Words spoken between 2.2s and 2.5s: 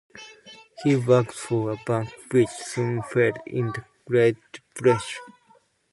which